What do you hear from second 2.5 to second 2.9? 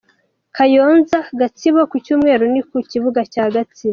ni ku